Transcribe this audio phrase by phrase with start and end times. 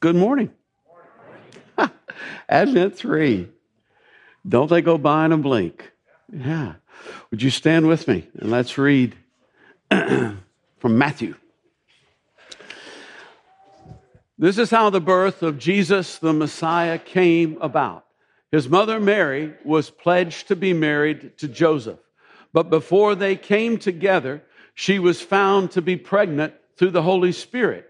[0.00, 0.50] Good morning.
[2.48, 3.48] Advent 3.
[4.48, 5.92] Don't they go by in a blink?
[6.32, 6.74] Yeah.
[7.30, 9.14] Would you stand with me and let's read
[9.90, 10.40] from
[10.84, 11.34] Matthew.
[14.38, 18.06] This is how the birth of Jesus the Messiah came about.
[18.50, 22.00] His mother Mary was pledged to be married to Joseph,
[22.54, 24.42] but before they came together,
[24.74, 27.89] she was found to be pregnant through the Holy Spirit.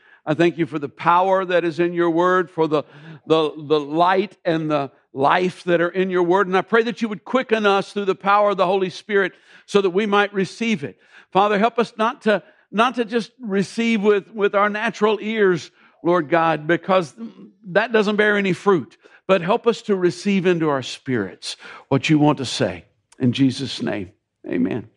[0.31, 2.83] I thank you for the power that is in your word, for the,
[3.27, 6.47] the, the light and the life that are in your word.
[6.47, 9.33] And I pray that you would quicken us through the power of the Holy Spirit
[9.65, 10.97] so that we might receive it.
[11.33, 15.69] Father, help us not to, not to just receive with, with our natural ears,
[16.01, 17.13] Lord God, because
[17.65, 18.95] that doesn't bear any fruit,
[19.27, 21.57] but help us to receive into our spirits
[21.89, 22.85] what you want to say.
[23.19, 24.13] In Jesus' name,
[24.47, 24.89] amen.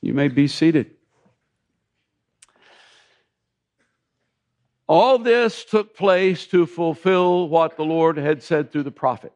[0.00, 0.93] You may be seated.
[4.86, 9.32] All this took place to fulfill what the Lord had said through the prophet.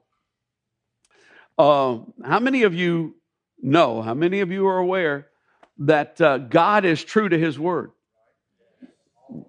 [1.57, 3.17] Uh, how many of you
[3.61, 5.29] know, how many of you are aware
[5.79, 7.91] that uh, God is true to his word?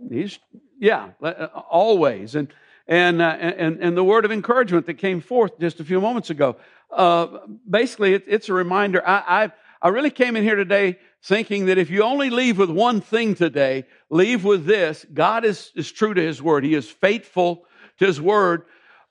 [0.09, 0.39] He's,
[0.80, 2.36] yeah, uh, always.
[2.36, 2.48] And,
[2.88, 6.30] and, uh, and, and the word of encouragement that came forth just a few moments
[6.30, 6.55] ago.
[6.92, 7.39] Uh,
[7.70, 9.05] basically, it, it's a reminder.
[9.05, 12.69] I, I, I really came in here today thinking that if you only leave with
[12.69, 16.63] one thing today, leave with this God is, is true to His Word.
[16.63, 17.65] He is faithful
[17.99, 18.63] to His Word.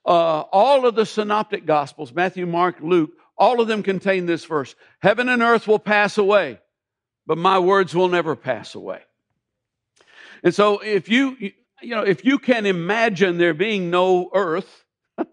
[0.05, 4.75] Uh, all of the synoptic Gospels, Matthew, Mark, Luke, all of them contain this verse
[4.99, 6.59] Heaven and earth will pass away,
[7.25, 9.01] but my words will never pass away.
[10.43, 11.35] And so if you,
[11.81, 14.85] you know, if you can imagine there being no earth,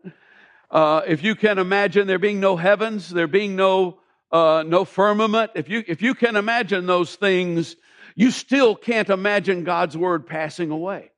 [0.71, 3.99] uh, if you can imagine there being no heavens, there being no
[4.33, 7.77] uh, no firmament, if you, if you can imagine those things,
[8.15, 11.11] you still can't imagine God's word passing away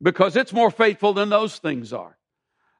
[0.00, 2.16] because it's more faithful than those things are.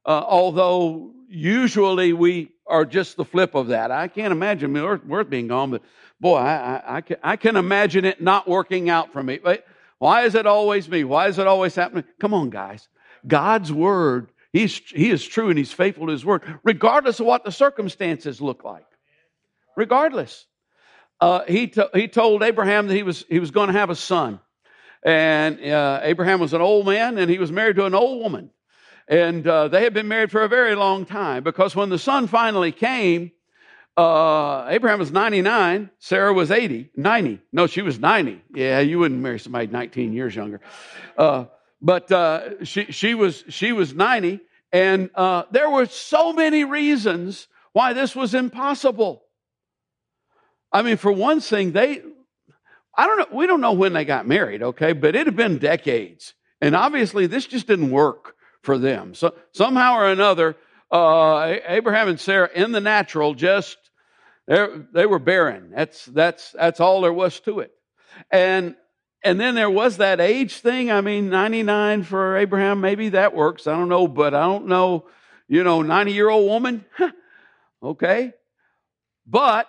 [0.05, 3.91] Uh, although usually we are just the flip of that.
[3.91, 5.83] I can't imagine earth, earth being gone, but
[6.21, 9.39] boy, I, I, I, can, I can imagine it not working out for me.
[9.43, 9.67] But
[9.99, 11.05] why is it always me?
[11.05, 12.05] Why is it always happening?
[12.19, 12.89] Come on, guys.
[13.27, 17.45] God's word, he's, he is true and he's faithful to his word, regardless of what
[17.45, 18.87] the circumstances look like
[19.77, 20.47] regardless.
[21.23, 23.95] Uh, he, to, he told Abraham that he was, he was going to have a
[23.95, 24.41] son.
[25.05, 28.51] And uh, Abraham was an old man and he was married to an old woman.
[29.07, 32.27] And uh, they had been married for a very long time because when the son
[32.27, 33.31] finally came,
[33.97, 37.41] uh, Abraham was 99, Sarah was 80, 90.
[37.53, 38.43] No, she was 90.
[38.55, 40.61] Yeah, you wouldn't marry somebody 19 years younger.
[41.17, 41.45] Uh,
[41.81, 44.41] but uh, she, she, was, she was 90.
[44.73, 45.11] And
[45.53, 49.23] there were so many reasons why this was impossible.
[50.73, 52.03] I mean, for one thing, they,
[52.97, 55.59] I don't know, we don't know when they got married, okay, but it had been
[55.59, 56.35] decades.
[56.61, 59.15] And obviously, this just didn't work for them.
[59.15, 60.57] So somehow or another,
[60.91, 63.77] uh, Abraham and Sarah in the natural just,
[64.47, 65.73] they were barren.
[65.75, 67.73] That's, that's, that's all there was to it.
[68.31, 68.77] And,
[69.25, 70.91] and then there was that age thing.
[70.91, 73.67] I mean, 99 for Abraham, maybe that works.
[73.67, 75.07] I don't know, but I don't know,
[75.49, 76.85] you know, 90 year old woman.
[77.83, 78.33] okay.
[79.27, 79.69] But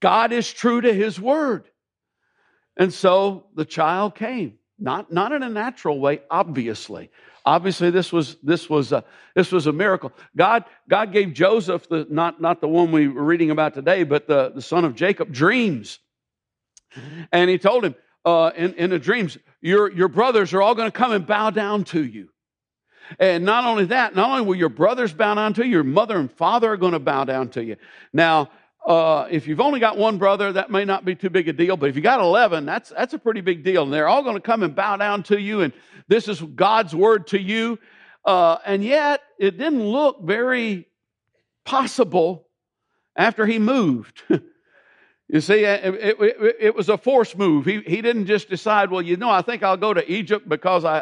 [0.00, 1.68] God is true to his word.
[2.76, 4.54] And so the child came.
[4.78, 7.10] Not, not in a natural way, obviously.
[7.44, 9.04] Obviously, this was, this was, a,
[9.34, 10.12] this was a miracle.
[10.36, 14.26] God, God gave Joseph, the, not, not the one we were reading about today, but
[14.26, 15.98] the, the son of Jacob, dreams.
[17.30, 17.94] And he told him
[18.24, 21.50] uh, in, in the dreams, your, your brothers are all going to come and bow
[21.50, 22.30] down to you.
[23.18, 26.16] And not only that, not only will your brothers bow down to you, your mother
[26.16, 27.76] and father are going to bow down to you.
[28.12, 28.50] Now,
[28.90, 31.76] uh, if you've only got one brother, that may not be too big a deal.
[31.76, 33.84] But if you got 11, that's, that's a pretty big deal.
[33.84, 35.60] And they're all going to come and bow down to you.
[35.60, 35.72] And
[36.08, 37.78] this is God's word to you.
[38.24, 40.88] Uh, and yet, it didn't look very
[41.64, 42.48] possible
[43.14, 44.24] after he moved.
[45.28, 47.66] you see, it, it, it, it, was a forced move.
[47.66, 50.84] He, he didn't just decide, well, you know, I think I'll go to Egypt because
[50.84, 50.98] I,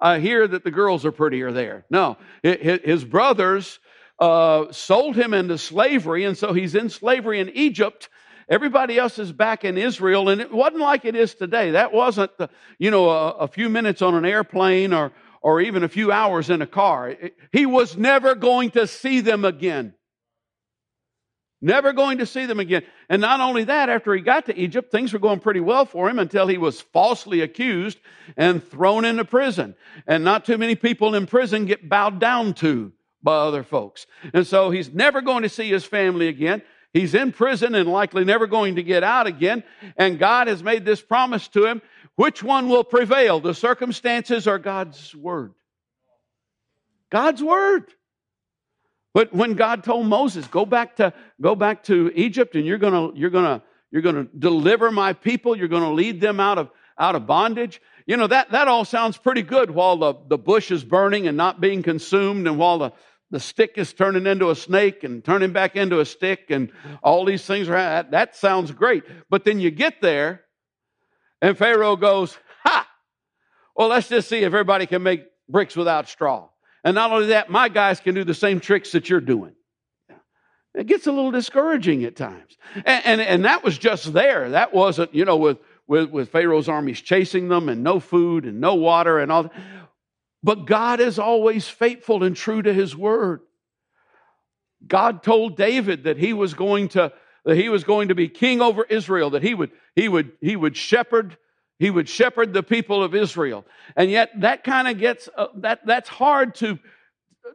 [0.00, 1.84] I, I hear that the girls are prettier there.
[1.90, 3.80] No, his brothers
[4.18, 8.08] uh, sold him into slavery, and so he's in slavery in Egypt.
[8.48, 11.72] Everybody else is back in Israel, and it wasn't like it is today.
[11.72, 12.48] That wasn't, the,
[12.78, 15.12] you know, a, a few minutes on an airplane or,
[15.42, 17.14] or even a few hours in a car.
[17.52, 19.94] He was never going to see them again.
[21.60, 22.84] Never going to see them again.
[23.08, 26.08] And not only that, after he got to Egypt, things were going pretty well for
[26.08, 27.98] him until he was falsely accused
[28.36, 29.74] and thrown into prison.
[30.06, 32.92] And not too many people in prison get bowed down to
[33.28, 34.06] by other folks.
[34.32, 36.62] And so he's never going to see his family again.
[36.94, 39.64] He's in prison and likely never going to get out again.
[39.98, 41.82] And God has made this promise to him.
[42.16, 45.52] Which one will prevail, the circumstances or God's word?
[47.10, 47.92] God's word.
[49.12, 53.12] But when God told Moses, go back to, go back to Egypt and you're gonna,
[53.12, 57.26] you're gonna, you're gonna deliver my people, you're gonna lead them out of, out of
[57.26, 57.82] bondage.
[58.06, 61.36] You know, that, that all sounds pretty good while the, the bush is burning and
[61.36, 62.92] not being consumed and while the,
[63.30, 66.72] the stick is turning into a snake and turning back into a stick and
[67.02, 69.04] all these things are, that, sounds great.
[69.28, 70.44] But then you get there
[71.42, 72.88] and Pharaoh goes, ha!
[73.76, 76.48] Well, let's just see if everybody can make bricks without straw.
[76.84, 79.54] And not only that, my guys can do the same tricks that you're doing.
[80.74, 82.56] It gets a little discouraging at times.
[82.74, 84.50] And, and, and, that was just there.
[84.50, 85.58] That wasn't, you know, with,
[85.88, 89.52] with, with Pharaoh's armies chasing them and no food and no water and all that.
[90.42, 93.40] But God is always faithful and true to his word.
[94.86, 97.12] God told David that he was going to
[97.44, 100.54] that he was going to be king over Israel, that he would he would he
[100.54, 101.36] would shepherd
[101.78, 103.64] he would shepherd the people of Israel.
[103.94, 106.78] And yet that kind of gets, uh, that, that's hard to,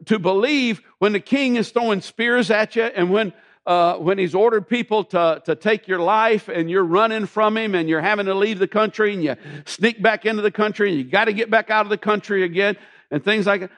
[0.06, 3.32] to believe when the king is throwing spears at you and when,
[3.66, 7.74] uh, when he's ordered people to, to take your life and you're running from him
[7.74, 10.98] and you're having to leave the country and you sneak back into the country and
[10.98, 12.76] you got to get back out of the country again
[13.10, 13.70] and things like that.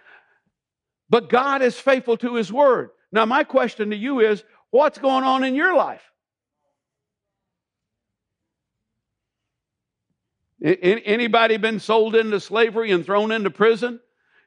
[1.08, 2.90] But God is faithful to his word.
[3.12, 6.02] Now, my question to you is, what's going on in your life?
[10.62, 14.00] Anybody been sold into slavery and thrown into prison?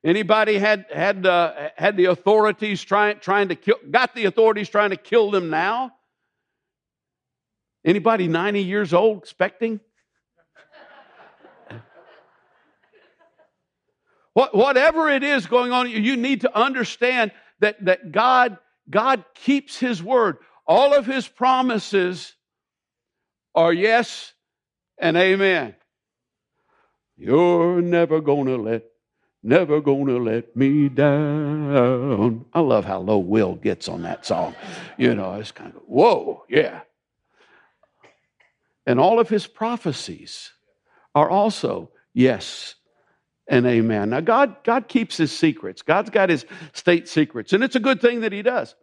[0.03, 4.91] Anybody had had uh, had the authorities trying trying to kill got the authorities trying
[4.91, 5.91] to kill them now?
[7.85, 9.79] Anybody 90 years old expecting?
[14.33, 18.57] what, whatever it is going on, you need to understand that, that God,
[18.89, 20.37] God keeps His word.
[20.67, 22.35] All of His promises
[23.55, 24.33] are yes
[24.97, 25.75] and amen.
[27.17, 28.83] You're never gonna let,
[29.43, 32.45] never gonna let me down.
[32.53, 34.55] I love how low Will gets on that song.
[34.97, 36.81] You know, it's kind of, whoa, yeah.
[38.85, 40.51] And all of his prophecies
[41.13, 42.75] are also yes
[43.47, 44.11] and amen.
[44.11, 45.81] Now, God, God keeps his secrets.
[45.81, 48.75] God's got his state secrets, and it's a good thing that he does.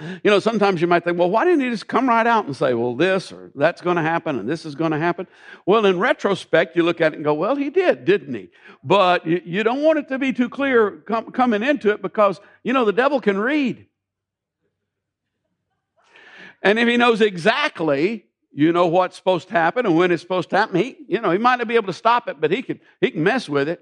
[0.00, 2.56] You know, sometimes you might think, well, why didn't he just come right out and
[2.56, 5.26] say, well, this or that's going to happen and this is going to happen?
[5.66, 8.50] Well, in retrospect, you look at it and go, well, he did, didn't he?
[8.82, 10.90] But you don't want it to be too clear
[11.32, 13.86] coming into it because, you know, the devil can read.
[16.62, 20.50] And if he knows exactly, you know, what's supposed to happen and when it's supposed
[20.50, 22.62] to happen, he, you know, he might not be able to stop it, but he
[22.62, 23.80] can, he can mess with it.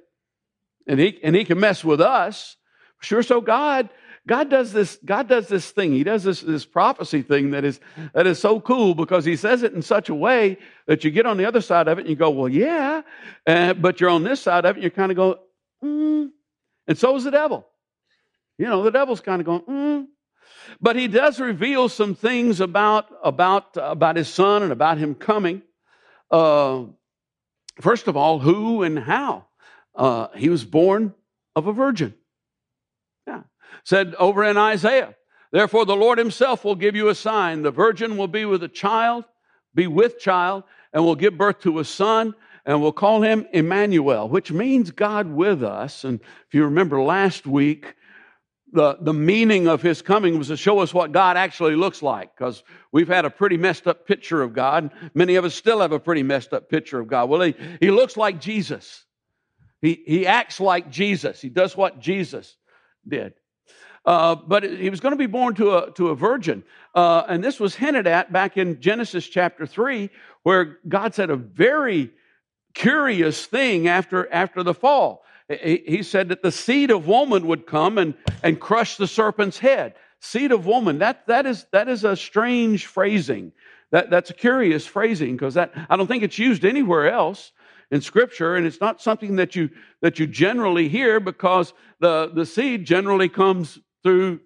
[0.87, 2.57] And he, and he can mess with us.
[3.01, 3.89] Sure, so God
[4.27, 5.93] God does this, God does this thing.
[5.93, 7.81] He does this, this prophecy thing that is,
[8.13, 11.27] that is so cool because he says it in such a way that you get
[11.27, 13.03] on the other side of it and you go, well, yeah.
[13.47, 15.35] Uh, but you're on this side of it and you're kind of going,
[15.83, 16.31] mm.
[16.87, 17.67] And so is the devil.
[18.59, 20.07] You know, the devil's kind of going, mm.
[20.81, 25.63] But he does reveal some things about, about, about his son and about him coming.
[26.31, 26.85] Uh,
[27.81, 29.47] first of all, who and how.
[29.95, 31.15] Uh, he was born
[31.57, 32.15] of a virgin
[33.85, 35.15] said over in Isaiah,
[35.53, 37.63] Therefore, the Lord Himself will give you a sign.
[37.63, 39.25] The virgin will be with a child,
[39.75, 42.35] be with child, and will give birth to a son,
[42.65, 46.05] and we'll call him Emmanuel, which means God with us.
[46.05, 47.95] And if you remember last week,
[48.73, 52.37] the, the meaning of his coming was to show us what God actually looks like,
[52.37, 54.91] because we've had a pretty messed up picture of God.
[55.15, 57.29] Many of us still have a pretty messed up picture of God.
[57.29, 59.05] Well, he, he looks like Jesus.
[59.81, 61.41] He, he acts like Jesus.
[61.41, 62.57] He does what Jesus
[63.09, 63.33] did.
[64.05, 66.65] Uh, but he was going to be born to a, to a virgin.
[66.95, 70.09] Uh, and this was hinted at back in Genesis chapter 3,
[70.43, 72.11] where God said a very
[72.73, 75.25] curious thing after, after the fall.
[75.49, 79.59] He, he said that the seed of woman would come and, and crush the serpent's
[79.59, 79.95] head.
[80.21, 83.53] seed of woman, that, that, is, that is a strange phrasing.
[83.91, 87.53] That, that's a curious phrasing because that, I don't think it's used anywhere else
[87.91, 89.69] in Scripture, and it's not something that you,
[90.01, 94.41] that you generally hear because the, the seed generally comes through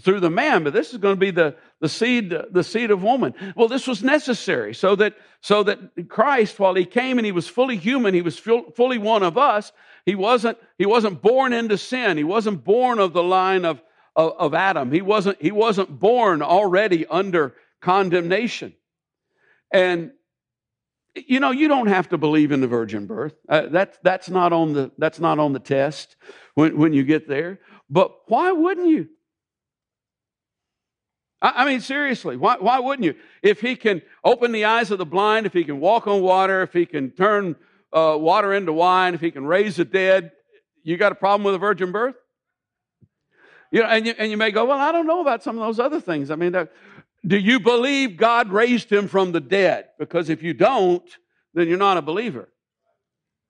[0.00, 3.02] through the man, but this is going to be the, the seed, the seed of
[3.02, 3.34] woman.
[3.54, 7.46] Well, this was necessary so that, so that Christ, while he came and he was
[7.46, 9.70] fully human, he was fully one of us.
[10.06, 12.16] He wasn't, he wasn't born into sin.
[12.16, 13.82] He wasn't born of the line of,
[14.16, 14.90] of, of Adam.
[14.90, 18.74] He wasn't, he wasn't born already under condemnation.
[19.70, 20.12] And
[21.14, 23.34] you know, you don't have to believe in the virgin birth.
[23.46, 26.16] Uh, that's that's not on the that's not on the test
[26.54, 27.60] when when you get there.
[27.92, 29.08] But why wouldn't you?
[31.42, 33.14] I mean, seriously, why, why wouldn't you?
[33.42, 36.62] If he can open the eyes of the blind, if he can walk on water,
[36.62, 37.56] if he can turn
[37.92, 40.30] uh, water into wine, if he can raise the dead,
[40.82, 42.14] you got a problem with a virgin birth?
[43.70, 45.66] You know, and you, and you may go, well, I don't know about some of
[45.66, 46.30] those other things.
[46.30, 46.54] I mean,
[47.26, 49.88] do you believe God raised him from the dead?
[49.98, 51.04] Because if you don't,
[51.52, 52.48] then you're not a believer.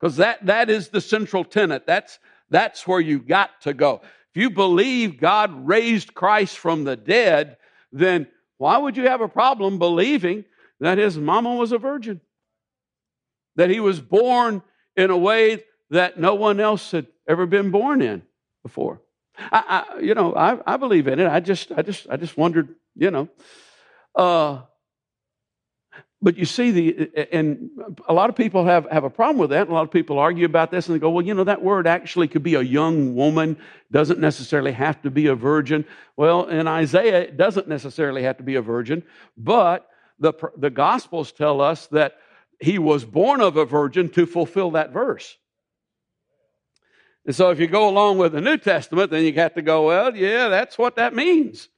[0.01, 1.87] Because that, that is the central tenet.
[1.87, 2.19] That's,
[2.51, 4.01] that's where you got to go.
[4.35, 7.59] If you believe God raised Christ from the dead,
[7.93, 10.45] then why would you have a problem believing
[10.81, 12.21] that his mama was a virgin?
[13.57, 14.63] That he was born
[14.97, 18.23] in a way that no one else had ever been born in
[18.63, 19.03] before.
[19.37, 21.27] I, I you know, I, I believe in it.
[21.27, 23.29] I just, I just, I just wondered, you know.
[24.15, 24.63] Uh,
[26.23, 27.69] but you see, the and
[28.09, 29.69] a lot of people have, have a problem with that.
[29.69, 31.89] A lot of people argue about this and they go, well, you know, that word
[31.89, 33.57] actually could be a young woman,
[33.91, 35.85] doesn't necessarily have to be a virgin.
[36.17, 39.03] Well, in Isaiah, it doesn't necessarily have to be a virgin,
[39.37, 39.89] but
[40.21, 42.15] the, the Gospels tell us that
[42.61, 45.37] he was born of a virgin to fulfill that verse.
[47.27, 49.89] And so if you go along with the New Testament, then you have to go,
[49.89, 51.69] well, yeah, that's what that means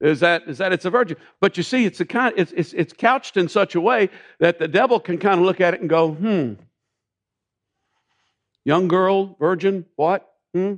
[0.00, 1.16] is that, is that it's a virgin.
[1.40, 4.58] But you see, it's, a kind, it's, it's, it's couched in such a way that
[4.58, 6.54] the devil can kind of look at it and go, hmm,
[8.64, 10.30] young girl, virgin, what?
[10.54, 10.74] Hmm?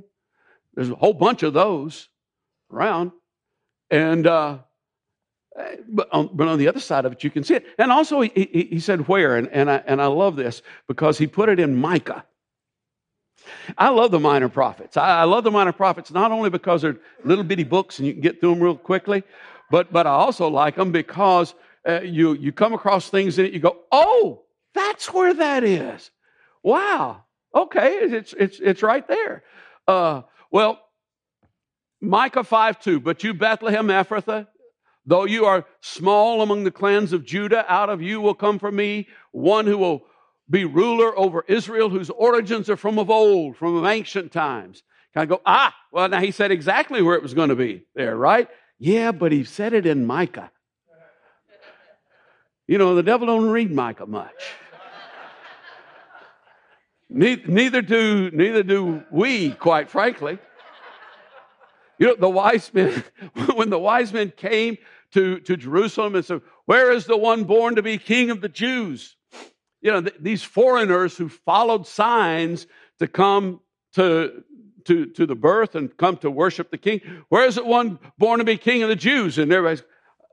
[0.73, 2.07] There's a whole bunch of those
[2.71, 3.11] around.
[3.89, 4.59] And, uh,
[5.87, 7.65] but on, but on, the other side of it, you can see it.
[7.77, 11.17] And also, he, he, he said where, and, and, I, and I love this because
[11.17, 12.25] he put it in Micah.
[13.77, 14.97] I love the minor prophets.
[14.97, 18.21] I, love the minor prophets not only because they're little bitty books and you can
[18.21, 19.23] get through them real quickly,
[19.69, 21.53] but, but I also like them because
[21.87, 24.43] uh, you, you come across things in it, you go, oh,
[24.73, 26.11] that's where that is.
[26.63, 27.23] Wow.
[27.53, 29.43] Okay, it's, it's, it's right there.
[29.87, 30.21] Uh,
[30.51, 30.79] well,
[31.99, 34.47] Micah 5 2, but you, Bethlehem Ephrathah,
[35.05, 38.71] though you are small among the clans of Judah, out of you will come for
[38.71, 40.03] me one who will
[40.51, 44.83] be ruler over Israel, whose origins are from of old, from ancient times.
[45.13, 47.85] Kind of go, ah, well, now he said exactly where it was going to be
[47.95, 48.49] there, right?
[48.77, 50.51] Yeah, but he said it in Micah.
[52.67, 54.31] You know, the devil don't read Micah much.
[57.09, 60.37] neither, do neither do we, quite frankly.
[61.97, 63.03] You know, the wise men,
[63.55, 64.77] when the wise men came
[65.13, 68.49] to, to Jerusalem and said, Where is the one born to be king of the
[68.49, 69.15] Jews?
[69.81, 72.67] You know, th- these foreigners who followed signs
[72.99, 73.59] to come
[73.93, 74.43] to,
[74.85, 77.01] to, to the birth and come to worship the king.
[77.29, 79.37] Where is it one born to be king of the Jews?
[79.37, 79.83] And everybody's,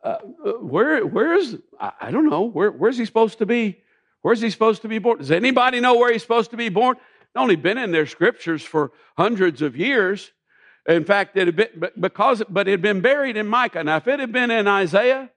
[0.04, 3.82] uh, uh, where, where is, I, I don't know, where, where's he supposed to be?
[4.22, 5.18] Where's he supposed to be born?
[5.18, 6.96] Does anybody know where he's supposed to be born?
[7.38, 10.32] only been in their scriptures for hundreds of years.
[10.86, 13.84] In fact, it had been, because, but it had been buried in Micah.
[13.84, 15.30] Now, if it had been in Isaiah,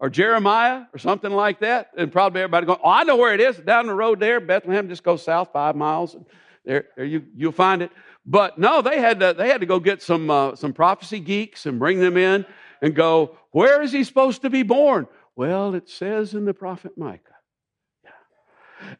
[0.00, 3.40] or Jeremiah or something like that, and probably everybody going, "Oh, I know where it
[3.40, 4.88] is, down the road there, Bethlehem.
[4.88, 6.24] Just go south five miles, and
[6.64, 7.92] there, there you you'll find it."
[8.26, 11.66] But no, they had to they had to go get some uh, some prophecy geeks
[11.66, 12.46] and bring them in
[12.82, 16.96] and go, "Where is he supposed to be born?" Well, it says in the prophet
[16.96, 17.29] Micah.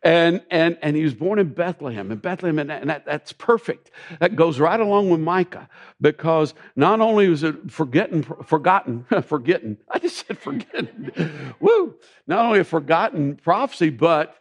[0.03, 2.11] And, and, and he was born in Bethlehem.
[2.11, 3.91] And Bethlehem, and, that, and that, that's perfect.
[4.19, 5.69] That goes right along with Micah
[6.01, 11.11] because not only was it forgetting, forgotten, forgetting, I just said forgetting,
[11.61, 11.95] woo,
[12.27, 14.37] not only a forgotten prophecy, but,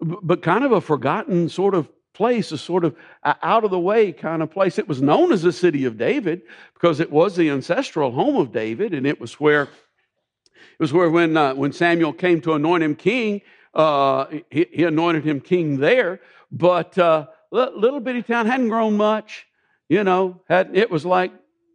[0.00, 4.10] but kind of a forgotten sort of place, a sort of out of the way
[4.10, 4.78] kind of place.
[4.78, 8.52] It was known as the city of David because it was the ancestral home of
[8.52, 12.82] David, and it was where it was where when uh, when Samuel came to anoint
[12.82, 13.42] him king,
[13.76, 19.46] uh, he, he, anointed him king there, but uh, little bitty town hadn't grown much.
[19.88, 21.32] You know, had, it was like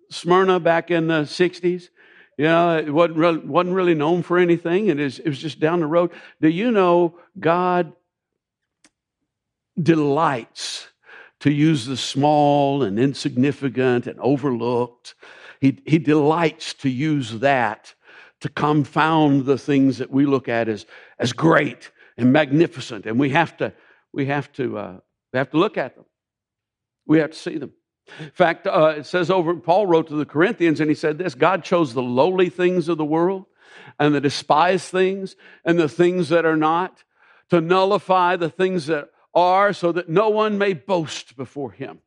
[0.10, 1.90] Smyrna back in the 60s.
[2.38, 4.88] You know, it wasn't really, wasn't really known for anything.
[4.88, 6.12] It, is, it was just down the road.
[6.42, 7.94] Do you know God
[9.82, 10.88] delights
[11.42, 15.16] to use the small and insignificant and overlooked
[15.62, 17.94] he, he delights to use that
[18.42, 20.88] to confound the things that we look at as,
[21.22, 23.06] as great and magnificent.
[23.06, 23.72] And we have to,
[24.12, 24.98] we have to, uh,
[25.32, 26.06] we have to look at them.
[27.06, 27.72] We have to see them.
[28.20, 31.36] In fact, uh, it says over, Paul wrote to the Corinthians and he said this
[31.36, 33.46] God chose the lowly things of the world
[34.00, 37.04] and the despised things and the things that are not
[37.52, 42.00] to nullify the things that are so that no one may boast before him.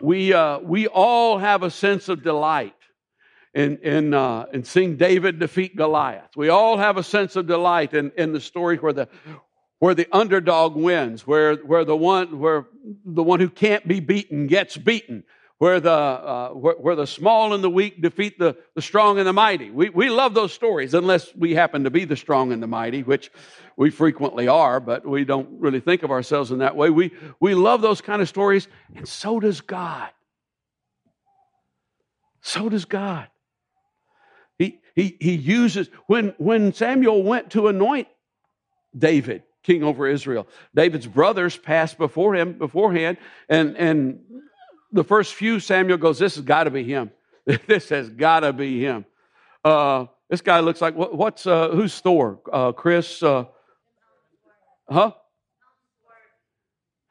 [0.00, 2.74] We, uh, we all have a sense of delight
[3.58, 6.36] in, in, uh, in seeing David defeat Goliath.
[6.36, 9.08] We all have a sense of delight in, in the story where the,
[9.80, 12.68] where the underdog wins, where, where, the one, where
[13.04, 15.24] the one who can't be beaten gets beaten,
[15.58, 19.26] where the, uh, where, where, the small and the weak defeat the, the strong and
[19.26, 19.72] the mighty.
[19.72, 23.02] We, we love those stories, unless we happen to be the strong and the mighty,
[23.02, 23.28] which
[23.76, 26.90] we frequently are, but we don't really think of ourselves in that way.
[26.90, 27.10] We,
[27.40, 30.10] we love those kind of stories, and so does God.
[32.40, 33.26] So does God.
[34.98, 38.08] He, he, uses, when, when Samuel went to anoint
[38.98, 40.48] David, king over Israel.
[40.74, 44.18] David's brothers passed before him beforehand, and, and
[44.90, 47.12] the first few, Samuel goes, This has got to be him.
[47.68, 49.04] this has got to be him.
[49.64, 52.40] Uh, this guy looks like, what, what's, uh, who's Thor?
[52.52, 53.44] Uh, Chris, uh,
[54.90, 55.12] huh?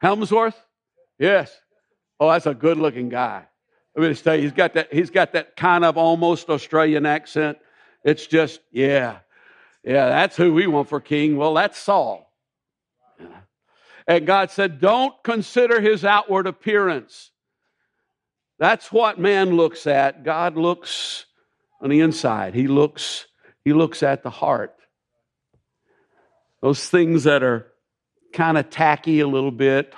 [0.04, 0.56] Hemsworth?
[1.18, 1.58] Yes.
[2.20, 3.46] Oh, that's a good looking guy.
[3.96, 7.06] Let me just tell you, he's got that, he's got that kind of almost Australian
[7.06, 7.56] accent.
[8.08, 9.18] It's just, yeah,
[9.84, 11.36] yeah, that's who we want for king.
[11.36, 12.32] Well, that's Saul.
[14.06, 17.30] And God said, Don't consider his outward appearance.
[18.58, 20.24] That's what man looks at.
[20.24, 21.26] God looks
[21.82, 22.54] on the inside.
[22.54, 23.26] He looks,
[23.62, 24.74] he looks at the heart.
[26.62, 27.66] Those things that are
[28.32, 29.92] kind of tacky a little bit,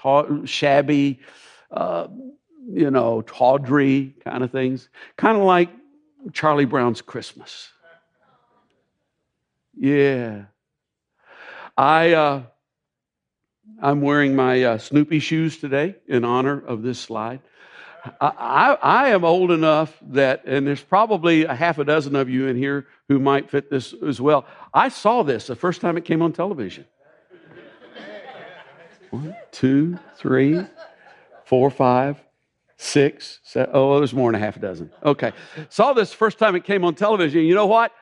[0.46, 1.20] shabby,
[1.70, 2.08] uh,
[2.68, 4.88] you know, tawdry kind of things.
[5.16, 5.70] Kind of like
[6.32, 7.70] Charlie Brown's Christmas.
[9.80, 10.42] Yeah.
[11.74, 12.42] I, uh,
[13.80, 17.40] I'm wearing my uh, Snoopy shoes today in honor of this slide.
[18.20, 22.28] I, I, I, am old enough that, and there's probably a half a dozen of
[22.28, 24.44] you in here who might fit this as well.
[24.74, 26.84] I saw this the first time it came on television.
[29.10, 30.60] One, two, three,
[31.44, 32.20] four, five,
[32.76, 33.70] six, seven.
[33.72, 34.90] Oh, there's more than a half a dozen.
[35.02, 35.32] Okay.
[35.70, 37.44] Saw this first time it came on television.
[37.44, 37.92] You know what?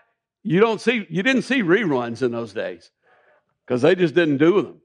[0.42, 2.90] You don't see, you didn't see reruns in those days
[3.66, 4.80] because they just didn't do them.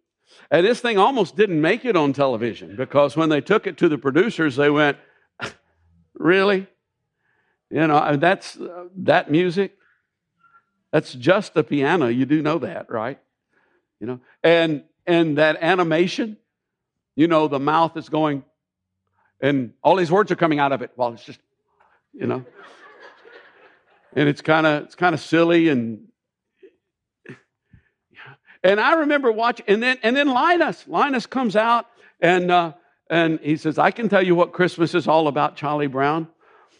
[0.49, 3.89] And this thing almost didn't make it on television because when they took it to
[3.89, 4.97] the producers, they went,
[6.15, 6.67] Really?
[7.69, 9.75] You know, that's uh, that music.
[10.91, 12.07] That's just the piano.
[12.07, 13.19] You do know that, right?
[13.99, 16.37] You know, and and that animation,
[17.15, 18.43] you know, the mouth is going,
[19.41, 20.91] and all these words are coming out of it.
[20.95, 21.39] Well, it's just,
[22.13, 22.45] you know,
[24.15, 26.07] and it's kind of it's kind of silly and
[28.63, 31.85] and I remember watching, and then and then Linus, Linus comes out
[32.21, 32.73] and uh,
[33.09, 36.29] and he says, "I can tell you what Christmas is all about, Charlie Brown."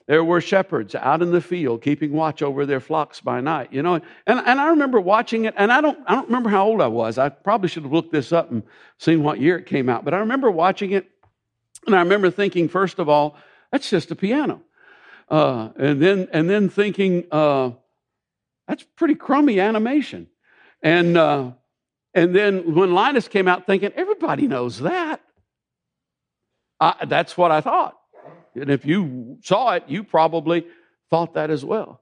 [0.06, 3.82] There were shepherds out in the field keeping watch over their flocks by night, you
[3.82, 3.96] know.
[3.96, 6.88] And, and I remember watching it, and I don't, I don't remember how old I
[6.88, 7.17] was.
[7.17, 8.63] I probably should have looked this up and
[8.98, 10.04] seen what year it came out.
[10.04, 11.10] But I remember watching it,
[11.86, 13.38] and I remember thinking, first of all,
[13.72, 14.62] that's just a piano.
[15.34, 17.72] Uh, and, then, and then thinking, uh,
[18.67, 20.28] that's pretty crummy animation.
[20.84, 21.54] And, uh,
[22.13, 25.22] and then when Linus came out thinking, everybody knows that.
[26.80, 27.98] I, that's what I thought.
[28.54, 30.67] And if you saw it, you probably
[31.10, 32.00] thought that as well.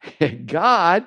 [0.44, 1.06] God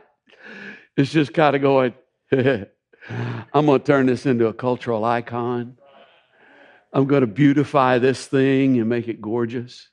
[0.96, 1.94] is just kind of going,
[2.32, 5.78] I'm going to turn this into a cultural icon.
[6.92, 9.90] I'm going to beautify this thing and make it gorgeous.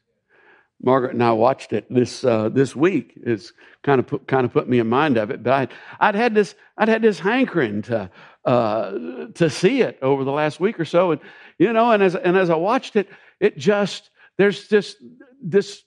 [0.83, 3.15] Margaret and I watched it this uh, this week.
[3.17, 5.43] It's kind of put, kind of put me in mind of it.
[5.43, 8.11] But I'd, I'd had this I'd had this hankering to
[8.45, 11.13] uh, to see it over the last week or so.
[11.13, 11.21] And,
[11.59, 13.09] you know, and as, and as I watched it,
[13.41, 14.97] it just, there's this,
[15.43, 15.83] this,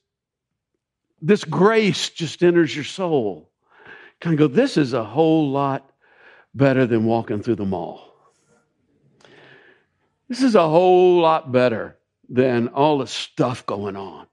[1.21, 3.51] this grace just enters your soul.
[4.19, 5.91] Kind of go, this is a whole lot
[6.55, 8.15] better than walking through the mall.
[10.27, 11.97] This is a whole lot better
[12.29, 14.26] than all the stuff going on.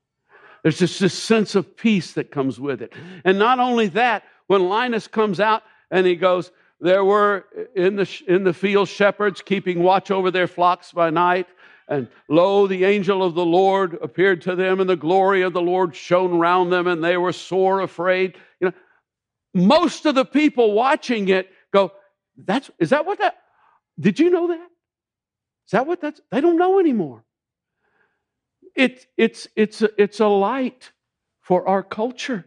[0.65, 2.95] There's just this sense of peace that comes with it.
[3.25, 6.51] And not only that, when Linus comes out and he goes,
[6.81, 7.45] there were
[7.77, 11.47] in the, in the field shepherds keeping watch over their flocks by night.
[11.87, 15.61] And lo, the angel of the Lord appeared to them, and the glory of the
[15.61, 18.37] Lord shone round them, and they were sore afraid.
[18.59, 18.73] You know,
[19.53, 21.93] most of the people watching it go,
[22.39, 23.37] That's is that what that
[24.01, 24.69] did you know that?
[25.67, 27.24] Is that what that's they don't know anymore.
[28.75, 30.93] It, it's, it's, a, it's a light
[31.41, 32.47] for our culture.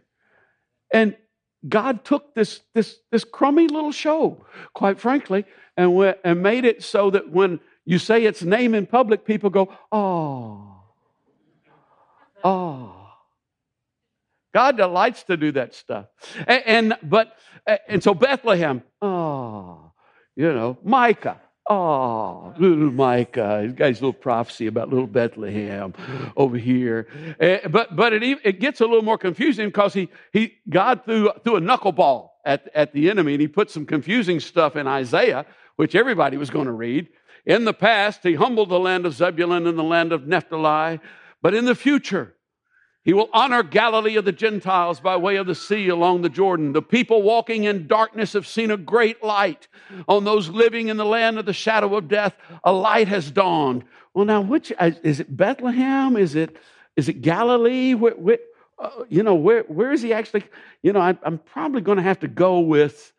[0.92, 1.16] And
[1.68, 6.84] God took this, this, this crummy little show, quite frankly, and, went, and made it
[6.84, 10.84] so that when you say its name in public, people go, oh,
[12.44, 12.94] oh.
[14.54, 16.08] God delights to do that stuff.
[16.48, 17.38] And, and but
[17.88, 19.92] and so Bethlehem, oh,
[20.36, 23.64] you know, Micah, Oh, little Micah.
[23.64, 25.94] He's got his little prophecy about little Bethlehem
[26.38, 27.08] over here.
[27.42, 31.30] Uh, but but it, it gets a little more confusing because he, he God threw,
[31.44, 35.46] threw a knuckleball at, at the enemy and he put some confusing stuff in Isaiah,
[35.76, 37.10] which everybody was going to read.
[37.46, 41.02] In the past, he humbled the land of Zebulun and the land of Naphtali.
[41.42, 42.34] But in the future,
[43.08, 46.74] he will honor Galilee of the Gentiles by way of the sea along the Jordan.
[46.74, 49.70] The people walking in darkness have seen a great light.
[50.10, 53.86] On those living in the land of the shadow of death, a light has dawned.
[54.14, 55.38] Well, now, which uh, is it?
[55.38, 56.18] Bethlehem?
[56.18, 56.58] Is it
[56.98, 57.94] is it Galilee?
[57.94, 58.40] Where, where,
[58.78, 60.44] uh, you know, where where is he actually?
[60.84, 63.14] You know, I, I'm probably going to have to go with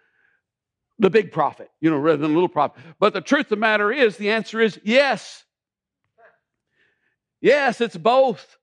[0.99, 2.79] the big prophet, you know, rather than the little prophet.
[3.01, 5.45] But the truth of the matter is, the answer is yes.
[7.41, 8.58] Yes, it's both.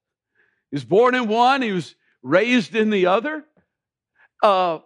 [0.72, 3.46] He was born in one, he was raised in the other.
[4.42, 4.80] Uh,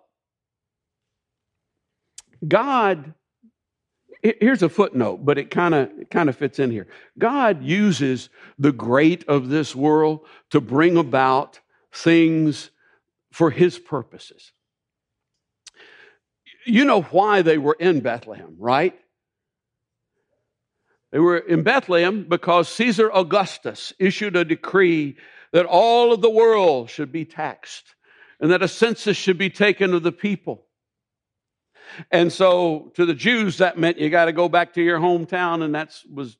[2.48, 3.14] God,
[4.22, 6.88] here's a footnote, but it kind of kind of fits in here.
[7.18, 11.60] God uses the great of this world to bring about
[11.92, 12.72] things
[13.32, 14.52] for his purposes.
[16.66, 18.98] You know why they were in Bethlehem, right?
[21.12, 25.18] They were in Bethlehem because Caesar Augustus issued a decree
[25.52, 27.96] that all of the world should be taxed
[28.40, 30.66] and that a census should be taken of the people.
[32.12, 35.64] And so to the Jews, that meant you got to go back to your hometown,
[35.64, 36.38] and that's was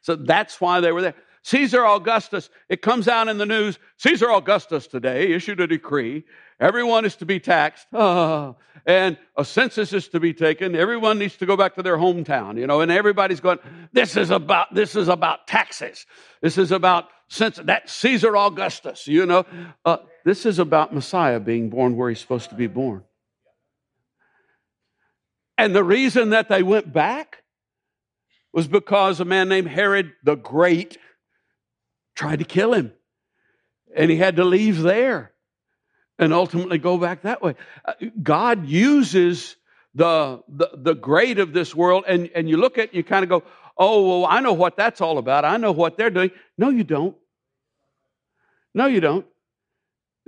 [0.00, 1.14] so that's why they were there.
[1.42, 3.78] Caesar Augustus, it comes out in the news.
[3.98, 6.24] Caesar Augustus today issued a decree.
[6.58, 10.76] Everyone is to be taxed, and a census is to be taken.
[10.76, 12.80] Everyone needs to go back to their hometown, you know.
[12.80, 13.58] And everybody's going.
[13.92, 16.04] This is about this is about taxes.
[16.42, 19.46] This is about since that Caesar Augustus, you know.
[19.84, 23.04] Uh, this is about Messiah being born where he's supposed to be born.
[25.56, 27.44] And the reason that they went back
[28.52, 30.98] was because a man named Herod the Great
[32.16, 32.92] tried to kill him.
[33.94, 35.32] And he had to leave there
[36.18, 37.54] and ultimately go back that way.
[37.84, 39.56] Uh, God uses
[39.94, 43.22] the, the, the great of this world, and, and you look at it, you kind
[43.22, 43.42] of go,
[43.76, 45.44] oh, well, I know what that's all about.
[45.44, 46.30] I know what they're doing.
[46.58, 47.16] No, you don't.
[48.74, 49.26] No, you don't.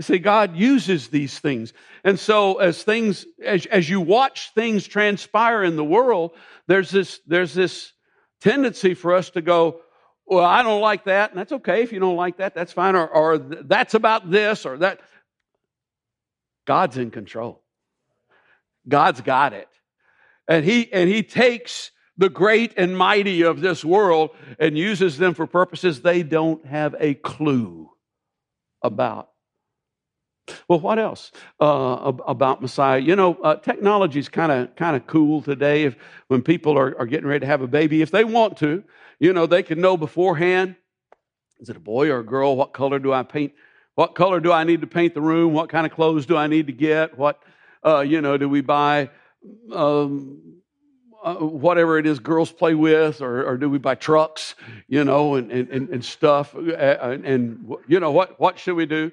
[0.01, 1.73] See, God uses these things.
[2.03, 6.33] And so as things, as, as you watch things transpire in the world,
[6.67, 7.93] there's this, there's this
[8.41, 9.81] tendency for us to go,
[10.27, 11.31] well, I don't like that.
[11.31, 11.83] And that's okay.
[11.83, 12.97] If you don't like that, that's fine.
[12.97, 15.01] Or, or that's about this or that.
[16.65, 17.63] God's in control.
[18.89, 19.69] God's got it.
[20.49, 25.35] And he, and he takes the great and mighty of this world and uses them
[25.35, 27.91] for purposes they don't have a clue
[28.83, 29.31] about.
[30.69, 32.99] Well, what else uh, about Messiah?
[32.99, 35.85] You know, uh, technology is kind of kind of cool today.
[35.85, 35.97] If
[36.29, 38.83] when people are, are getting ready to have a baby, if they want to,
[39.21, 40.75] you know, they can know beforehand:
[41.61, 42.57] is it a boy or a girl?
[42.57, 43.53] What color do I paint?
[43.95, 45.53] What color do I need to paint the room?
[45.53, 47.17] What kind of clothes do I need to get?
[47.17, 47.43] What,
[47.87, 49.11] uh, you know, do we buy?
[49.73, 50.62] Um,
[51.23, 54.55] uh, whatever it is girls play with, or, or, do we buy trucks,
[54.89, 56.55] you know, and, and, and stuff?
[56.55, 59.13] And, and, you know, what, what should we do?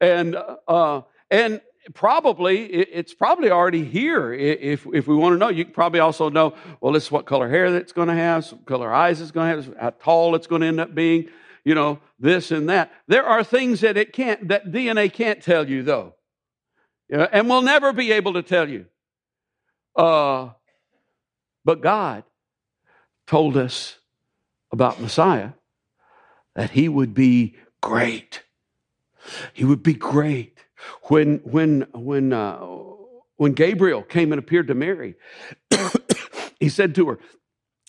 [0.00, 1.60] And, uh, and
[1.94, 4.32] probably, it's probably already here.
[4.32, 7.26] If, if we want to know, you can probably also know, well, this is what
[7.26, 10.34] color hair that's going to have, what color eyes it's going to have, how tall
[10.34, 11.28] it's going to end up being,
[11.64, 12.92] you know, this and that.
[13.06, 16.14] There are things that it can't, that DNA can't tell you, though.
[17.10, 18.86] And will never be able to tell you.
[19.96, 20.50] Uh,
[21.64, 22.24] but God
[23.26, 23.98] told us
[24.72, 25.50] about Messiah
[26.54, 28.42] that he would be great.
[29.52, 30.58] He would be great.
[31.04, 32.58] When, when, when, uh,
[33.36, 35.14] when Gabriel came and appeared to Mary,
[36.60, 37.18] he said to her,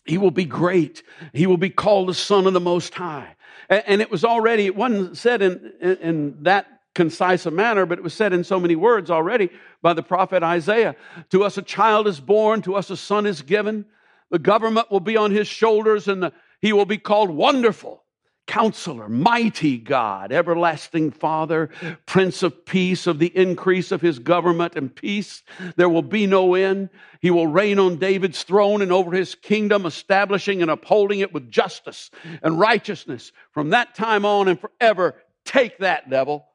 [0.05, 1.03] He will be great.
[1.33, 3.35] He will be called the Son of the Most High.
[3.69, 7.85] And, and it was already, it wasn't said in, in, in that concise a manner,
[7.85, 9.49] but it was said in so many words already
[9.81, 10.95] by the prophet Isaiah.
[11.29, 13.85] To us a child is born, to us a son is given.
[14.29, 18.03] The government will be on his shoulders, and the, he will be called Wonderful,
[18.47, 21.69] Counselor, mighty God, everlasting Father,
[22.05, 25.43] Prince of Peace, of the increase of his government and peace,
[25.77, 26.89] there will be no end.
[27.21, 31.49] He will reign on David's throne and over his kingdom, establishing and upholding it with
[31.49, 32.09] justice
[32.43, 35.15] and righteousness from that time on and forever.
[35.45, 36.45] Take that, devil.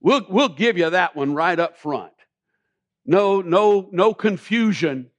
[0.00, 2.12] We'll, we'll give you that one right up front.
[3.04, 5.10] No, no, no confusion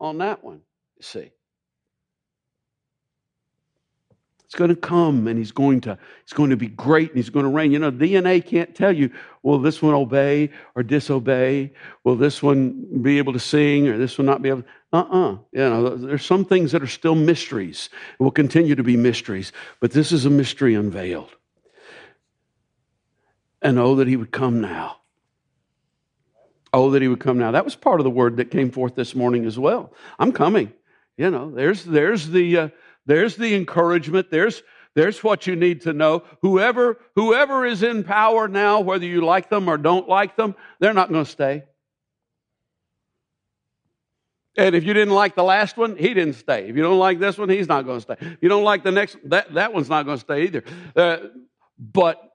[0.00, 0.60] on that one,
[0.96, 1.30] you see.
[4.50, 7.30] It's going to come and he's going to, he's going to be great and he's
[7.30, 7.70] going to reign.
[7.70, 9.12] You know, DNA can't tell you,
[9.44, 11.72] will this one obey or disobey?
[12.02, 14.68] Will this one be able to sing or this one not be able to?
[14.92, 15.38] Uh-uh.
[15.52, 17.90] You know, there's some things that are still mysteries.
[18.18, 21.30] It will continue to be mysteries, but this is a mystery unveiled.
[23.62, 24.96] And oh, that he would come now.
[26.72, 27.50] Oh, that he would come now.
[27.50, 29.92] That was part of the word that came forth this morning as well.
[30.18, 30.72] I'm coming.
[31.16, 32.68] You know, there's, there's the, uh,
[33.06, 34.30] there's the encouragement.
[34.30, 34.62] There's,
[34.94, 36.22] there's what you need to know.
[36.42, 40.94] Whoever, whoever is in power now, whether you like them or don't like them, they're
[40.94, 41.64] not going to stay.
[44.56, 46.68] And if you didn't like the last one, he didn't stay.
[46.68, 48.16] If you don't like this one, he's not going to stay.
[48.20, 50.64] If you don't like the next, that, that one's not going to stay either.
[50.94, 51.18] Uh,
[51.78, 52.29] but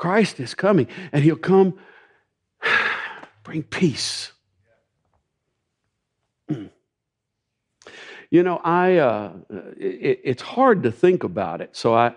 [0.00, 1.74] Christ is coming, and he'll come
[3.44, 4.32] bring peace.
[8.30, 9.32] You know, I uh,
[9.76, 11.76] it, it's hard to think about it.
[11.76, 12.14] So I,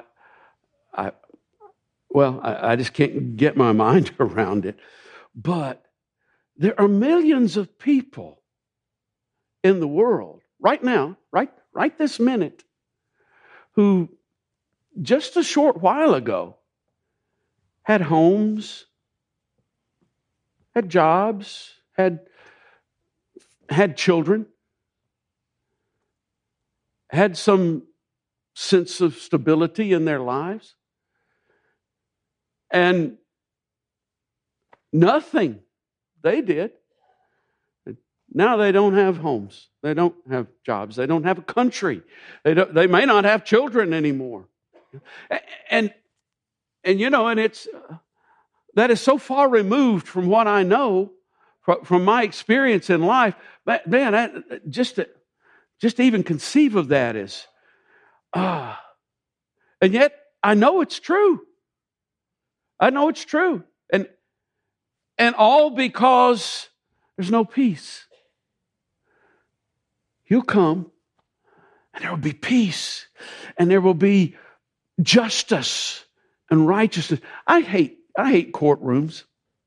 [0.93, 1.11] I,
[2.09, 4.79] well, I, I just can't get my mind around it.
[5.35, 5.83] But
[6.55, 8.41] there are millions of people
[9.61, 12.63] in the world right now, right, right this minute,
[13.71, 14.07] who
[15.01, 16.55] just a short while ago
[17.83, 18.85] had homes,
[20.73, 22.21] had jobs, had
[23.69, 24.45] had children,
[27.09, 27.83] had some
[28.55, 30.75] sense of stability in their lives.
[32.71, 33.17] And
[34.91, 35.59] nothing
[36.21, 36.71] they did.
[38.33, 39.69] Now they don't have homes.
[39.83, 40.95] They don't have jobs.
[40.95, 42.01] They don't have a country.
[42.43, 44.47] They, they may not have children anymore.
[45.69, 45.93] And,
[46.83, 47.67] and you know, and it's,
[48.75, 51.11] that is so far removed from what I know,
[51.83, 53.35] from my experience in life.
[53.65, 55.07] But Man, just to,
[55.79, 57.47] just to even conceive of that is,
[58.33, 58.81] ah.
[59.81, 61.41] And yet, I know it's true.
[62.79, 63.63] I know it's true.
[63.91, 64.07] And,
[65.17, 66.69] and all because
[67.15, 68.05] there's no peace.
[70.25, 70.89] You'll come,
[71.93, 73.07] and there will be peace,
[73.57, 74.35] and there will be
[75.01, 76.02] justice
[76.53, 77.19] and righteousness.
[77.47, 79.23] I hate, I hate courtrooms.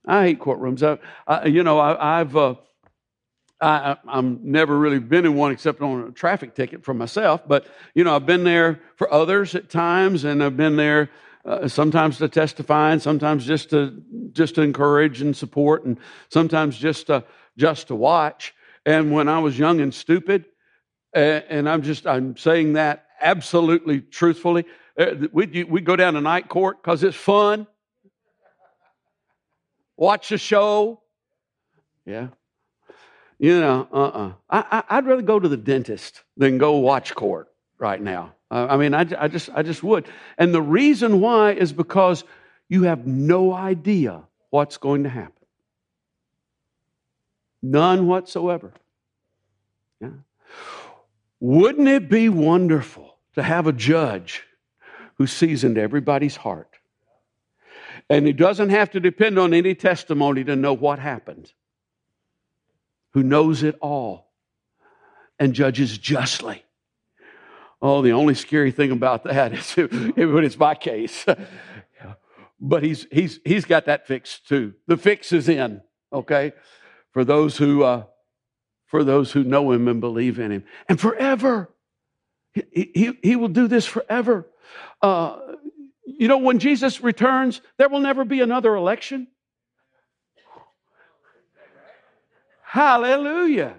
[0.06, 0.82] I hate courtrooms.
[0.82, 2.54] I, I you know, I, have uh,
[3.60, 7.66] I, am never really been in one except on a traffic ticket for myself, but
[7.94, 11.10] you know I've been there for others at times, and I've been there
[11.44, 14.00] uh, sometimes to testify, and sometimes just to
[14.32, 17.24] just to encourage and support, and sometimes just to
[17.56, 18.54] just to watch.
[18.84, 20.44] And when I was young and stupid,
[21.12, 24.66] and, and I'm just I'm saying that absolutely truthfully, uh,
[25.32, 27.66] we we go down to night court because it's fun.
[29.96, 31.00] Watch the show,
[32.04, 32.28] yeah.
[33.38, 34.32] You know, uh uh-uh.
[34.48, 34.82] uh.
[34.88, 38.32] I, would rather go to the dentist than go watch court right now.
[38.50, 40.06] Uh, I mean, I, I, just, I just would.
[40.38, 42.24] And the reason why is because
[42.68, 45.32] you have no idea what's going to happen.
[47.62, 48.72] None whatsoever.
[50.00, 50.10] Yeah.
[51.40, 54.44] Wouldn't it be wonderful to have a judge
[55.18, 56.76] who sees into everybody's heart?
[58.08, 61.52] And he doesn't have to depend on any testimony to know what happened
[63.16, 64.30] who knows it all
[65.38, 66.62] and judges justly.
[67.80, 69.72] Oh, the only scary thing about that is
[70.16, 71.24] when it's my case.
[72.60, 74.74] but he's, he's, he's got that fixed too.
[74.86, 75.80] The fix is in,
[76.12, 76.52] okay?
[77.12, 78.04] For those who, uh,
[78.84, 80.64] for those who know him and believe in him.
[80.86, 81.70] And forever.
[82.52, 84.46] He, he, he will do this forever.
[85.06, 85.38] Uh,
[86.04, 89.28] you know, when Jesus returns, there will never be another election.
[92.64, 93.76] Hallelujah.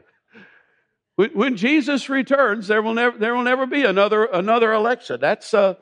[1.16, 5.20] When Jesus returns, there will never, there will never be another, another election.
[5.20, 5.74] That's, uh,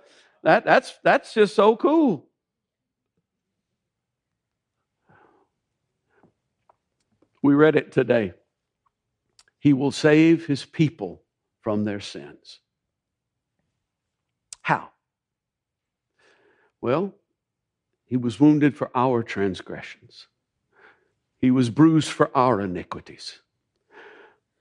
[0.41, 2.27] that, that's, that's just so cool.
[7.43, 8.33] We read it today.
[9.59, 11.21] He will save his people
[11.61, 12.59] from their sins.
[14.61, 14.89] How?
[16.81, 17.13] Well,
[18.05, 20.27] he was wounded for our transgressions.
[21.39, 23.39] He was bruised for our iniquities.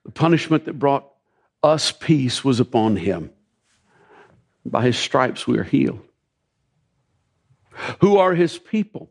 [0.04, 1.10] The punishment that brought
[1.62, 3.30] us peace was upon him.
[4.66, 6.00] By his stripes we are healed.
[8.00, 9.10] Who are his people?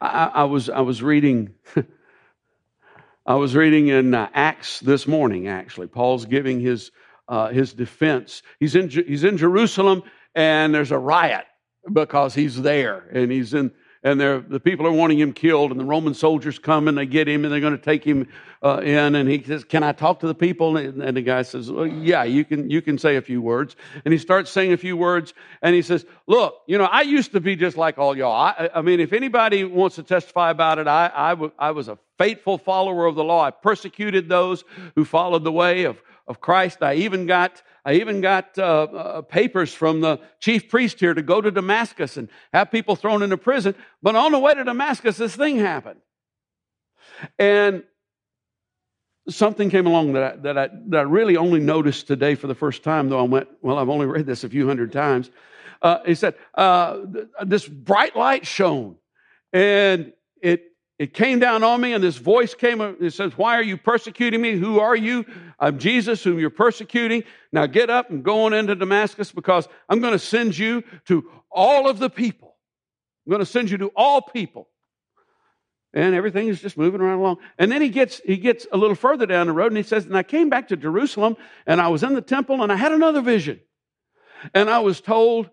[0.00, 1.54] I, I was, I was reading.
[3.26, 5.86] I was reading in uh, Acts this morning, actually.
[5.88, 6.90] Paul's giving his,
[7.28, 8.42] uh, his defense.
[8.58, 10.02] He's in, he's in Jerusalem,
[10.38, 11.46] and there's a riot
[11.92, 13.08] because he's there.
[13.12, 13.72] And he's in,
[14.04, 17.26] and the people are wanting him killed, and the Roman soldiers come and they get
[17.26, 18.28] him, and they're going to take him
[18.62, 19.16] uh, in.
[19.16, 21.88] And he says, "Can I talk to the people?" And, and the guy says, well,
[21.88, 22.70] "Yeah, you can.
[22.70, 23.74] You can say a few words."
[24.04, 27.32] And he starts saying a few words, and he says, "Look, you know, I used
[27.32, 28.32] to be just like all y'all.
[28.32, 31.88] I, I mean, if anybody wants to testify about it, I, I, w- I was
[31.88, 33.42] a faithful follower of the law.
[33.42, 34.62] I persecuted those
[34.94, 36.82] who followed the way of." Of Christ.
[36.82, 41.22] I even got I even got uh, uh, papers from the chief priest here to
[41.22, 43.74] go to Damascus and have people thrown into prison.
[44.02, 46.00] But on the way to Damascus, this thing happened.
[47.38, 47.82] And
[49.28, 52.54] something came along that I, that, I, that I really only noticed today for the
[52.54, 55.30] first time, though I went, well, I've only read this a few hundred times.
[55.80, 56.98] Uh, he said, uh,
[57.44, 58.96] this bright light shone,
[59.52, 60.12] and
[60.42, 60.64] it
[60.98, 62.80] it came down on me, and this voice came.
[62.80, 64.56] It says, Why are you persecuting me?
[64.56, 65.24] Who are you?
[65.60, 67.22] I'm Jesus, whom you're persecuting.
[67.52, 71.30] Now get up and go on into Damascus because I'm going to send you to
[71.50, 72.56] all of the people.
[73.24, 74.68] I'm going to send you to all people.
[75.94, 77.38] And everything is just moving right along.
[77.58, 80.04] And then he gets, he gets a little further down the road and he says,
[80.04, 82.92] And I came back to Jerusalem and I was in the temple and I had
[82.92, 83.60] another vision.
[84.52, 85.48] And I was told,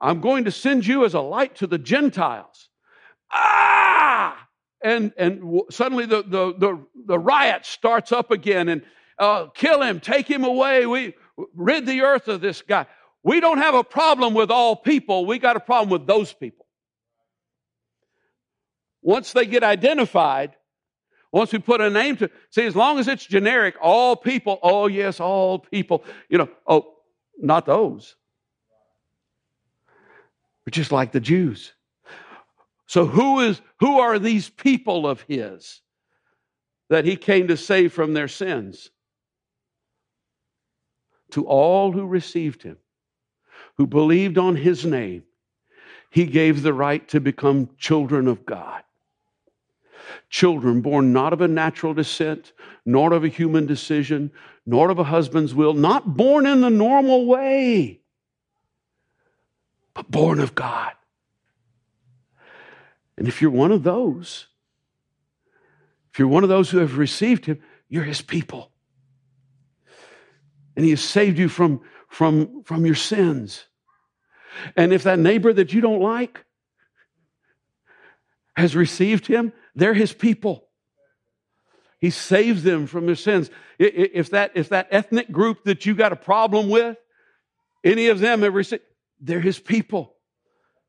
[0.00, 2.68] I'm going to send you as a light to the Gentiles.
[3.30, 3.77] Ah!
[4.82, 8.82] And and suddenly the the the, the riot starts up again and
[9.18, 10.86] uh, kill him take him away.
[10.86, 11.14] We
[11.54, 12.86] rid the earth of this guy.
[13.22, 15.26] We don't have a problem with all people.
[15.26, 16.66] We got a problem with those people.
[19.02, 20.54] Once they get identified
[21.30, 24.86] once we put a name to see as long as it's generic all people oh
[24.86, 26.94] yes all people you know oh
[27.40, 28.16] not those.
[30.64, 31.72] But just like the jews
[32.88, 35.82] so who is who are these people of his
[36.88, 38.90] that he came to save from their sins?
[41.32, 42.78] To all who received him,
[43.76, 45.24] who believed on his name,
[46.10, 48.82] he gave the right to become children of God.
[50.30, 52.54] Children born not of a natural descent,
[52.86, 54.32] nor of a human decision,
[54.64, 58.00] nor of a husband's will, not born in the normal way,
[59.92, 60.92] but born of God.
[63.18, 64.46] And if you're one of those,
[66.12, 68.70] if you're one of those who have received him, you're his people.
[70.76, 73.64] And he has saved you from, from, from your sins.
[74.76, 76.44] And if that neighbor that you don't like
[78.56, 80.68] has received him, they're his people.
[81.98, 83.50] He saves them from their sins.
[83.80, 86.96] If that, if that ethnic group that you got a problem with,
[87.82, 88.84] any of them have received,
[89.20, 90.14] they're his people.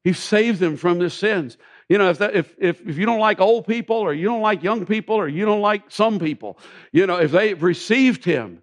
[0.03, 1.57] He saved them from their sins.
[1.89, 4.43] You know, if, that, if, if, if you don't like old people or you don't
[4.43, 6.60] like young people or you don't like some people,
[6.91, 8.62] you know, if they've received him,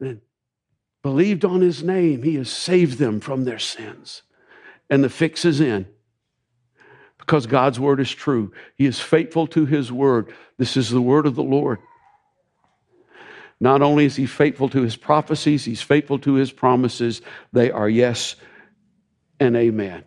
[0.00, 0.20] then
[1.02, 4.22] believed on his name, he has saved them from their sins.
[4.90, 5.86] And the fix is in
[7.18, 8.52] because God's word is true.
[8.74, 10.34] He is faithful to his word.
[10.58, 11.78] This is the word of the Lord.
[13.60, 17.22] Not only is he faithful to his prophecies, he's faithful to his promises.
[17.52, 18.34] They are yes
[19.38, 20.02] and amen.